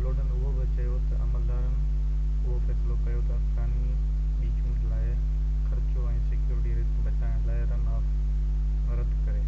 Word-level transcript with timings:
لوڊن 0.00 0.18
اهو 0.24 0.50
بہ 0.56 0.64
چيو 0.72 0.98
تہ 1.04 1.20
عملدارن 1.26 1.78
اهو 1.84 2.58
فيصلو 2.66 2.96
ڪيو 3.06 3.20
تہ 3.28 3.32
افغاني 3.38 3.94
ٻي 4.42 4.50
چونڊ 4.58 4.84
لاءِ 4.90 5.14
خرچو 5.70 6.04
۽ 6.10 6.20
سيڪيورٽي 6.26 6.76
رسڪ 6.80 6.98
بچائڻ 7.08 7.46
لاءِ 7.52 7.64
رن 7.72 7.86
آف 8.00 8.94
رد 9.00 9.16
ڪري 9.22 9.46